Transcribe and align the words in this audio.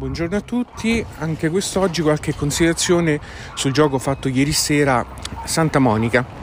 Buongiorno 0.00 0.34
a 0.34 0.40
tutti, 0.40 1.04
anche 1.18 1.50
quest'oggi 1.50 2.00
qualche 2.00 2.34
considerazione 2.34 3.20
sul 3.52 3.70
gioco 3.70 3.98
fatto 3.98 4.28
ieri 4.28 4.50
sera 4.50 5.04
Santa 5.44 5.78
Monica. 5.78 6.39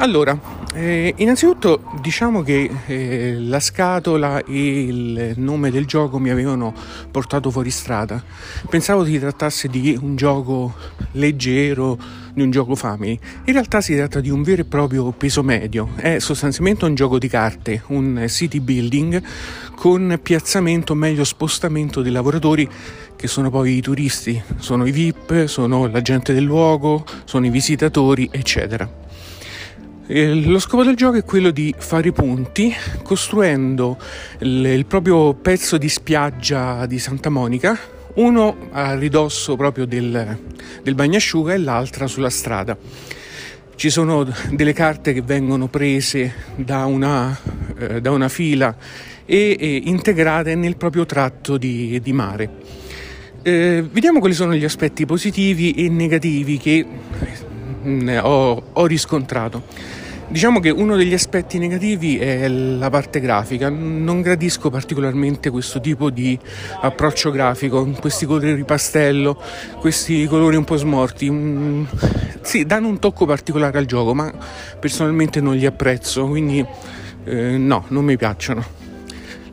Allora, 0.00 0.38
eh, 0.74 1.12
innanzitutto 1.16 1.82
diciamo 2.00 2.42
che 2.42 2.70
eh, 2.86 3.36
la 3.40 3.58
scatola 3.58 4.44
e 4.44 4.82
il 4.84 5.32
nome 5.38 5.72
del 5.72 5.86
gioco 5.86 6.20
mi 6.20 6.30
avevano 6.30 6.72
portato 7.10 7.50
fuori 7.50 7.70
strada. 7.70 8.22
Pensavo 8.70 9.04
si 9.04 9.18
trattasse 9.18 9.66
di 9.66 9.98
un 10.00 10.14
gioco 10.14 10.72
leggero, 11.12 11.98
di 12.32 12.42
un 12.42 12.52
gioco 12.52 12.76
family. 12.76 13.18
In 13.46 13.52
realtà 13.54 13.80
si 13.80 13.96
tratta 13.96 14.20
di 14.20 14.30
un 14.30 14.42
vero 14.44 14.62
e 14.62 14.66
proprio 14.66 15.10
peso 15.10 15.42
medio. 15.42 15.88
È 15.96 16.20
sostanzialmente 16.20 16.84
un 16.84 16.94
gioco 16.94 17.18
di 17.18 17.26
carte, 17.26 17.82
un 17.88 18.24
city 18.28 18.60
building 18.60 19.20
con 19.74 20.16
piazzamento, 20.22 20.94
meglio 20.94 21.24
spostamento 21.24 22.02
dei 22.02 22.12
lavoratori 22.12 22.68
che 23.16 23.26
sono 23.26 23.50
poi 23.50 23.78
i 23.78 23.80
turisti, 23.80 24.40
sono 24.58 24.86
i 24.86 24.92
VIP, 24.92 25.46
sono 25.46 25.88
la 25.88 26.02
gente 26.02 26.32
del 26.32 26.44
luogo, 26.44 27.04
sono 27.24 27.46
i 27.46 27.50
visitatori, 27.50 28.28
eccetera. 28.30 29.06
Lo 30.10 30.58
scopo 30.58 30.84
del 30.84 30.96
gioco 30.96 31.18
è 31.18 31.24
quello 31.24 31.50
di 31.50 31.74
fare 31.76 32.08
i 32.08 32.12
punti 32.12 32.74
costruendo 33.02 33.98
il, 34.38 34.86
proprio 34.86 35.34
pezzo 35.34 35.76
di 35.76 35.90
spiaggia 35.90 36.86
di 36.86 36.98
Santa 36.98 37.28
Monica, 37.28 37.78
uno 38.14 38.56
a 38.70 38.94
ridosso 38.94 39.54
proprio 39.54 39.84
del, 39.84 40.38
del 40.82 40.94
bagnasciuga 40.94 41.52
e 41.52 41.58
l'altra 41.58 42.06
sulla 42.06 42.30
strada. 42.30 42.74
Ci 43.74 43.90
sono 43.90 44.26
delle 44.50 44.72
carte 44.72 45.12
che 45.12 45.20
vengono 45.20 45.68
prese 45.68 46.32
da 46.56 46.86
una, 46.86 47.38
eh, 47.76 48.00
da 48.00 48.10
una 48.10 48.30
fila 48.30 48.74
e, 49.26 49.56
e, 49.60 49.82
integrate 49.84 50.54
nel 50.54 50.78
proprio 50.78 51.04
tratto 51.04 51.58
di, 51.58 52.00
di 52.00 52.12
mare. 52.14 52.50
Eh, 53.42 53.86
vediamo 53.92 54.20
quali 54.20 54.34
sono 54.34 54.54
gli 54.54 54.64
aspetti 54.64 55.04
positivi 55.04 55.72
e 55.72 55.90
negativi 55.90 56.56
che 56.56 56.86
mh, 57.82 58.20
ho, 58.22 58.62
ho 58.72 58.86
riscontrato. 58.86 59.96
Diciamo 60.30 60.60
che 60.60 60.68
uno 60.68 60.94
degli 60.94 61.14
aspetti 61.14 61.58
negativi 61.58 62.18
è 62.18 62.46
la 62.48 62.90
parte 62.90 63.18
grafica, 63.18 63.70
non 63.70 64.20
gradisco 64.20 64.68
particolarmente 64.68 65.48
questo 65.48 65.80
tipo 65.80 66.10
di 66.10 66.38
approccio 66.82 67.30
grafico, 67.30 67.86
questi 67.98 68.26
colori 68.26 68.62
pastello, 68.62 69.40
questi 69.80 70.26
colori 70.26 70.56
un 70.56 70.64
po' 70.64 70.76
smorti, 70.76 71.30
mm, 71.30 71.84
sì, 72.42 72.66
danno 72.66 72.88
un 72.88 72.98
tocco 72.98 73.24
particolare 73.24 73.78
al 73.78 73.86
gioco, 73.86 74.14
ma 74.14 74.30
personalmente 74.78 75.40
non 75.40 75.56
li 75.56 75.64
apprezzo, 75.64 76.26
quindi 76.26 76.64
eh, 77.24 77.56
no, 77.56 77.86
non 77.88 78.04
mi 78.04 78.18
piacciono. 78.18 78.62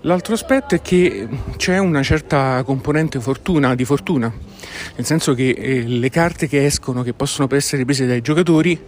L'altro 0.02 0.34
aspetto 0.34 0.76
è 0.76 0.82
che 0.82 1.26
c'è 1.56 1.78
una 1.78 2.04
certa 2.04 2.62
componente 2.64 3.22
fortuna, 3.22 3.76
di 3.76 3.86
fortuna 3.86 4.45
nel 4.96 5.06
senso 5.06 5.34
che 5.34 5.50
eh, 5.50 5.84
le 5.84 6.10
carte 6.10 6.48
che 6.48 6.66
escono, 6.66 7.04
che 7.04 7.14
possono 7.14 7.48
essere 7.52 7.86
prese 7.86 8.06
dai 8.06 8.22
giocatori, 8.22 8.80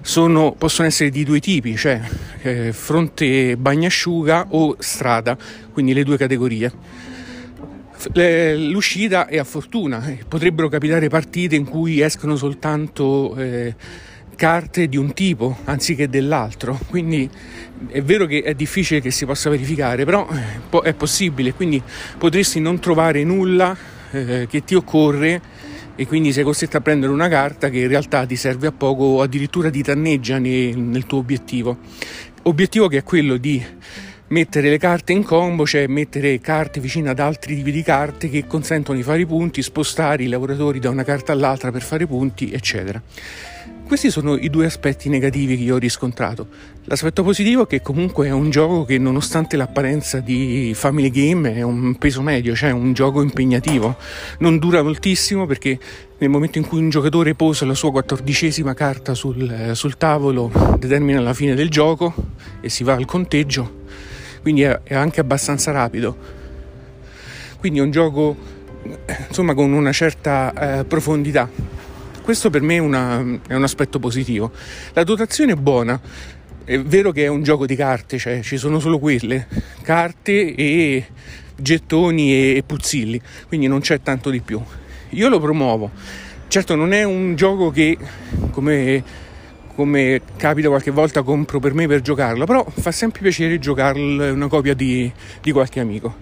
sono, 0.00 0.52
possono 0.52 0.86
essere 0.86 1.10
di 1.10 1.24
due 1.24 1.40
tipi, 1.40 1.76
cioè 1.76 2.00
eh, 2.42 2.72
fronte 2.72 3.56
bagnasciuga 3.56 4.46
o 4.50 4.76
strada, 4.78 5.36
quindi 5.72 5.92
le 5.92 6.04
due 6.04 6.16
categorie. 6.16 6.72
L'uscita 8.12 9.26
è 9.26 9.38
a 9.38 9.44
fortuna, 9.44 10.06
eh, 10.06 10.18
potrebbero 10.28 10.68
capitare 10.68 11.08
partite 11.08 11.56
in 11.56 11.64
cui 11.64 12.00
escono 12.00 12.36
soltanto 12.36 13.34
eh, 13.36 13.74
carte 14.36 14.86
di 14.86 14.98
un 14.98 15.14
tipo 15.14 15.56
anziché 15.64 16.08
dell'altro, 16.08 16.78
quindi 16.88 17.28
è 17.88 18.02
vero 18.02 18.26
che 18.26 18.42
è 18.42 18.54
difficile 18.54 19.00
che 19.00 19.10
si 19.10 19.24
possa 19.24 19.50
verificare, 19.50 20.04
però 20.04 20.28
eh, 20.30 20.82
è 20.82 20.92
possibile, 20.92 21.54
quindi 21.54 21.82
potresti 22.18 22.60
non 22.60 22.78
trovare 22.78 23.24
nulla 23.24 23.76
eh, 24.10 24.46
che 24.48 24.64
ti 24.64 24.74
occorre 24.74 25.40
e 25.96 26.06
quindi 26.06 26.32
sei 26.32 26.44
costretto 26.44 26.76
a 26.76 26.80
prendere 26.80 27.12
una 27.12 27.28
carta 27.28 27.70
che 27.70 27.80
in 27.80 27.88
realtà 27.88 28.26
ti 28.26 28.36
serve 28.36 28.66
a 28.66 28.72
poco 28.72 29.04
o 29.04 29.22
addirittura 29.22 29.70
ti 29.70 29.82
danneggia 29.82 30.38
nel, 30.38 30.76
nel 30.76 31.06
tuo 31.06 31.18
obiettivo. 31.18 31.78
Obiettivo 32.42 32.86
che 32.86 32.98
è 32.98 33.02
quello 33.02 33.36
di 33.38 33.64
mettere 34.28 34.70
le 34.70 34.78
carte 34.78 35.12
in 35.12 35.22
combo, 35.22 35.66
cioè 35.66 35.86
mettere 35.86 36.40
carte 36.40 36.80
vicine 36.80 37.10
ad 37.10 37.18
altri 37.18 37.56
tipi 37.56 37.72
di 37.72 37.82
carte 37.82 38.28
che 38.28 38.46
consentono 38.46 38.96
di 38.96 39.04
fare 39.04 39.20
i 39.20 39.26
punti, 39.26 39.62
spostare 39.62 40.24
i 40.24 40.28
lavoratori 40.28 40.78
da 40.78 40.90
una 40.90 41.04
carta 41.04 41.32
all'altra 41.32 41.70
per 41.70 41.82
fare 41.82 42.04
i 42.04 42.06
punti, 42.06 42.50
eccetera. 42.50 43.00
Questi 43.86 44.10
sono 44.10 44.34
i 44.34 44.50
due 44.50 44.66
aspetti 44.66 45.08
negativi 45.08 45.56
che 45.56 45.62
io 45.62 45.76
ho 45.76 45.78
riscontrato. 45.78 46.48
L'aspetto 46.86 47.22
positivo 47.22 47.62
è 47.62 47.66
che 47.68 47.82
comunque 47.82 48.26
è 48.26 48.32
un 48.32 48.50
gioco 48.50 48.84
che 48.84 48.98
nonostante 48.98 49.56
l'apparenza 49.56 50.18
di 50.18 50.72
family 50.74 51.08
game 51.08 51.54
è 51.54 51.62
un 51.62 51.94
peso 51.94 52.20
medio, 52.20 52.56
cioè 52.56 52.72
un 52.72 52.92
gioco 52.94 53.22
impegnativo. 53.22 53.96
Non 54.40 54.58
dura 54.58 54.82
moltissimo 54.82 55.46
perché 55.46 55.78
nel 56.18 56.28
momento 56.28 56.58
in 56.58 56.66
cui 56.66 56.80
un 56.80 56.90
giocatore 56.90 57.36
posa 57.36 57.64
la 57.64 57.74
sua 57.74 57.92
quattordicesima 57.92 58.74
carta 58.74 59.14
sul, 59.14 59.70
sul 59.74 59.96
tavolo 59.96 60.50
determina 60.80 61.20
la 61.20 61.32
fine 61.32 61.54
del 61.54 61.70
gioco 61.70 62.12
e 62.60 62.68
si 62.68 62.82
va 62.82 62.94
al 62.94 63.04
conteggio, 63.04 63.82
quindi 64.42 64.62
è, 64.62 64.80
è 64.82 64.96
anche 64.96 65.20
abbastanza 65.20 65.70
rapido. 65.70 66.16
Quindi 67.60 67.78
è 67.78 67.82
un 67.82 67.92
gioco 67.92 68.36
insomma 69.28 69.54
con 69.54 69.72
una 69.72 69.92
certa 69.92 70.80
eh, 70.80 70.84
profondità 70.84 71.48
questo 72.26 72.50
per 72.50 72.60
me 72.60 72.74
è, 72.74 72.78
una, 72.78 73.24
è 73.46 73.54
un 73.54 73.62
aspetto 73.62 74.00
positivo. 74.00 74.50
La 74.94 75.04
dotazione 75.04 75.52
è 75.52 75.54
buona, 75.54 76.00
è 76.64 76.76
vero 76.80 77.12
che 77.12 77.22
è 77.22 77.28
un 77.28 77.44
gioco 77.44 77.66
di 77.66 77.76
carte, 77.76 78.18
cioè 78.18 78.40
ci 78.42 78.56
sono 78.56 78.80
solo 78.80 78.98
quelle, 78.98 79.46
carte 79.82 80.52
e 80.56 81.06
gettoni 81.54 82.56
e, 82.56 82.64
puzzilli, 82.66 83.20
quindi 83.46 83.68
non 83.68 83.78
c'è 83.78 84.02
tanto 84.02 84.30
di 84.30 84.40
più. 84.40 84.60
Io 85.10 85.28
lo 85.28 85.38
promuovo. 85.38 85.92
Certo 86.48 86.74
non 86.74 86.92
è 86.92 87.04
un 87.04 87.36
gioco 87.36 87.70
che 87.70 87.96
come, 88.50 89.04
come 89.76 90.20
capita 90.36 90.66
qualche 90.66 90.90
volta 90.90 91.22
compro 91.22 91.60
per 91.60 91.74
me 91.74 91.86
per 91.86 92.00
giocarlo, 92.00 92.44
però 92.44 92.66
fa 92.68 92.90
sempre 92.90 93.22
piacere 93.22 93.60
giocarlo 93.60 94.32
una 94.32 94.48
copia 94.48 94.74
di, 94.74 95.08
di 95.40 95.52
qualche 95.52 95.78
amico. 95.78 96.12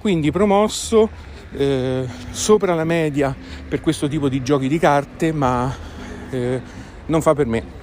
Quindi 0.00 0.32
promosso 0.32 1.30
eh, 1.56 2.06
sopra 2.30 2.74
la 2.74 2.84
media 2.84 3.34
per 3.68 3.80
questo 3.80 4.08
tipo 4.08 4.28
di 4.28 4.42
giochi 4.42 4.68
di 4.68 4.78
carte, 4.78 5.32
ma 5.32 5.72
eh, 6.30 6.60
non 7.06 7.22
fa 7.22 7.34
per 7.34 7.46
me. 7.46 7.81